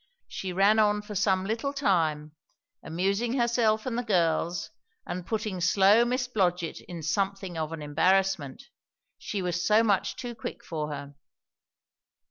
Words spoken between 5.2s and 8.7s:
putting slow Miss Blodgett in something of an embarrassment,